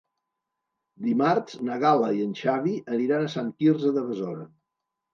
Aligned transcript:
Dimarts 1.07 1.59
na 1.69 1.77
Gal·la 1.85 2.11
i 2.21 2.25
en 2.25 2.33
Xavi 2.41 2.75
aniran 2.97 3.29
a 3.29 3.31
Sant 3.39 3.55
Quirze 3.61 3.97
de 4.03 4.09
Besora. 4.11 4.53